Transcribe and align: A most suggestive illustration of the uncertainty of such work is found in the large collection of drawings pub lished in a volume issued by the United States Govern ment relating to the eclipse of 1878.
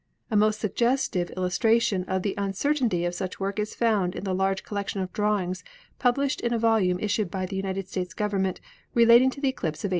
A 0.31 0.35
most 0.35 0.59
suggestive 0.59 1.29
illustration 1.37 2.05
of 2.05 2.23
the 2.23 2.33
uncertainty 2.35 3.05
of 3.05 3.13
such 3.13 3.39
work 3.39 3.59
is 3.59 3.75
found 3.75 4.15
in 4.15 4.23
the 4.23 4.33
large 4.33 4.63
collection 4.63 4.99
of 4.99 5.13
drawings 5.13 5.63
pub 5.99 6.15
lished 6.17 6.41
in 6.41 6.51
a 6.51 6.57
volume 6.57 6.97
issued 6.99 7.29
by 7.29 7.45
the 7.45 7.55
United 7.55 7.87
States 7.87 8.15
Govern 8.15 8.41
ment 8.41 8.61
relating 8.95 9.29
to 9.29 9.39
the 9.39 9.49
eclipse 9.49 9.81
of 9.83 9.89
1878. 9.89 9.89